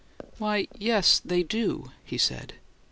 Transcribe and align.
"Why, 0.39 0.67
yes, 0.79 1.21
they 1.23 1.43
do," 1.43 1.91
he 2.03 2.17
said. 2.17 2.55